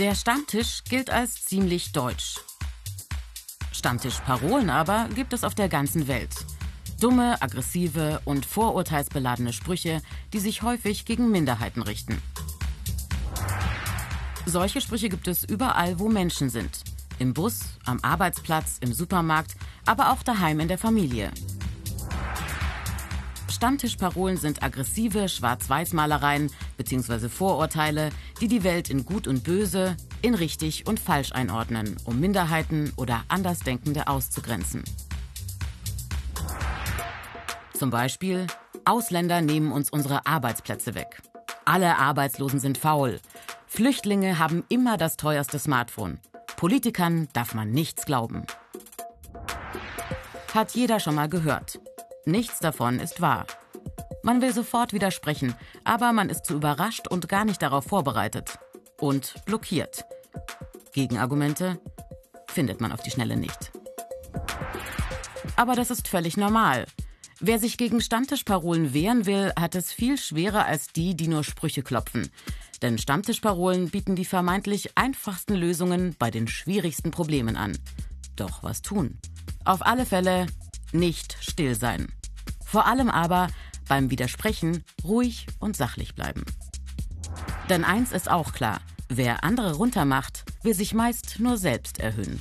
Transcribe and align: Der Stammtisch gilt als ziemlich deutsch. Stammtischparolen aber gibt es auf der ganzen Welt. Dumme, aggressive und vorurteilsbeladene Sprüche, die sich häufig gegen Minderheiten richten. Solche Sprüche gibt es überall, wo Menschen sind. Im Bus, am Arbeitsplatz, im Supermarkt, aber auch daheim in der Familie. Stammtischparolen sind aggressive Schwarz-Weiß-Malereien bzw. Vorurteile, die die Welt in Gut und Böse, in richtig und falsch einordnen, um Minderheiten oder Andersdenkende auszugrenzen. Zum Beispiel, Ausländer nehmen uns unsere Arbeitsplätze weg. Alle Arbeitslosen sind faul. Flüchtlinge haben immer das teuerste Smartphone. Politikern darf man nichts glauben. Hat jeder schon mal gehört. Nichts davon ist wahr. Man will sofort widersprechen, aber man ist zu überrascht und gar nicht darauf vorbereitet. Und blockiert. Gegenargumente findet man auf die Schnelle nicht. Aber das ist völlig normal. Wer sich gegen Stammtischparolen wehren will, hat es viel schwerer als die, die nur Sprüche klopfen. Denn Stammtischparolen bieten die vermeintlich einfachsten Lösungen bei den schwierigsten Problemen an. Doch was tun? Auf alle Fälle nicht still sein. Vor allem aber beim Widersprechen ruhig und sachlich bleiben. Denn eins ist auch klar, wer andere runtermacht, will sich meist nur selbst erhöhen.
Der 0.00 0.14
Stammtisch 0.14 0.82
gilt 0.88 1.10
als 1.10 1.44
ziemlich 1.44 1.92
deutsch. 1.92 2.36
Stammtischparolen 3.70 4.70
aber 4.70 5.10
gibt 5.14 5.34
es 5.34 5.44
auf 5.44 5.54
der 5.54 5.68
ganzen 5.68 6.08
Welt. 6.08 6.34
Dumme, 6.98 7.36
aggressive 7.42 8.22
und 8.24 8.46
vorurteilsbeladene 8.46 9.52
Sprüche, 9.52 10.00
die 10.32 10.38
sich 10.38 10.62
häufig 10.62 11.04
gegen 11.04 11.30
Minderheiten 11.30 11.82
richten. 11.82 12.22
Solche 14.46 14.80
Sprüche 14.80 15.10
gibt 15.10 15.28
es 15.28 15.44
überall, 15.44 15.98
wo 15.98 16.08
Menschen 16.08 16.48
sind. 16.48 16.80
Im 17.18 17.34
Bus, 17.34 17.60
am 17.84 17.98
Arbeitsplatz, 18.00 18.78
im 18.80 18.94
Supermarkt, 18.94 19.54
aber 19.84 20.12
auch 20.12 20.22
daheim 20.22 20.60
in 20.60 20.68
der 20.68 20.78
Familie. 20.78 21.30
Stammtischparolen 23.60 24.38
sind 24.38 24.62
aggressive 24.62 25.28
Schwarz-Weiß-Malereien 25.28 26.50
bzw. 26.78 27.28
Vorurteile, 27.28 28.08
die 28.40 28.48
die 28.48 28.64
Welt 28.64 28.88
in 28.88 29.04
Gut 29.04 29.26
und 29.26 29.44
Böse, 29.44 29.98
in 30.22 30.34
richtig 30.34 30.86
und 30.86 30.98
falsch 30.98 31.32
einordnen, 31.32 31.94
um 32.04 32.18
Minderheiten 32.18 32.90
oder 32.96 33.22
Andersdenkende 33.28 34.08
auszugrenzen. 34.08 34.82
Zum 37.74 37.90
Beispiel, 37.90 38.46
Ausländer 38.86 39.42
nehmen 39.42 39.72
uns 39.72 39.90
unsere 39.90 40.24
Arbeitsplätze 40.24 40.94
weg. 40.94 41.20
Alle 41.66 41.98
Arbeitslosen 41.98 42.60
sind 42.60 42.78
faul. 42.78 43.20
Flüchtlinge 43.66 44.38
haben 44.38 44.64
immer 44.70 44.96
das 44.96 45.18
teuerste 45.18 45.58
Smartphone. 45.58 46.18
Politikern 46.56 47.28
darf 47.34 47.52
man 47.52 47.72
nichts 47.72 48.06
glauben. 48.06 48.46
Hat 50.54 50.70
jeder 50.70 50.98
schon 50.98 51.14
mal 51.14 51.28
gehört. 51.28 51.78
Nichts 52.24 52.58
davon 52.58 53.00
ist 53.00 53.20
wahr. 53.20 53.46
Man 54.22 54.42
will 54.42 54.52
sofort 54.52 54.92
widersprechen, 54.92 55.54
aber 55.84 56.12
man 56.12 56.28
ist 56.28 56.44
zu 56.44 56.54
überrascht 56.54 57.08
und 57.08 57.28
gar 57.28 57.44
nicht 57.44 57.62
darauf 57.62 57.84
vorbereitet. 57.84 58.58
Und 58.98 59.34
blockiert. 59.46 60.04
Gegenargumente 60.92 61.80
findet 62.48 62.80
man 62.80 62.92
auf 62.92 63.02
die 63.02 63.10
Schnelle 63.10 63.36
nicht. 63.36 63.72
Aber 65.56 65.74
das 65.74 65.90
ist 65.90 66.08
völlig 66.08 66.36
normal. 66.36 66.86
Wer 67.40 67.58
sich 67.58 67.78
gegen 67.78 68.02
Stammtischparolen 68.02 68.92
wehren 68.92 69.24
will, 69.24 69.52
hat 69.58 69.74
es 69.74 69.92
viel 69.92 70.18
schwerer 70.18 70.66
als 70.66 70.88
die, 70.88 71.16
die 71.16 71.28
nur 71.28 71.42
Sprüche 71.42 71.82
klopfen. 71.82 72.30
Denn 72.82 72.98
Stammtischparolen 72.98 73.88
bieten 73.88 74.14
die 74.14 74.26
vermeintlich 74.26 74.96
einfachsten 74.96 75.54
Lösungen 75.54 76.14
bei 76.18 76.30
den 76.30 76.48
schwierigsten 76.48 77.10
Problemen 77.10 77.56
an. 77.56 77.78
Doch 78.36 78.62
was 78.62 78.82
tun? 78.82 79.18
Auf 79.64 79.84
alle 79.84 80.04
Fälle 80.04 80.46
nicht 80.92 81.36
still 81.40 81.74
sein. 81.74 82.12
Vor 82.70 82.86
allem 82.86 83.10
aber 83.10 83.48
beim 83.88 84.12
Widersprechen 84.12 84.84
ruhig 85.02 85.48
und 85.58 85.76
sachlich 85.76 86.14
bleiben. 86.14 86.44
Denn 87.68 87.84
eins 87.84 88.12
ist 88.12 88.30
auch 88.30 88.52
klar, 88.52 88.80
wer 89.08 89.42
andere 89.42 89.74
runtermacht, 89.74 90.44
will 90.62 90.74
sich 90.74 90.94
meist 90.94 91.40
nur 91.40 91.56
selbst 91.56 91.98
erhöhen. 91.98 92.38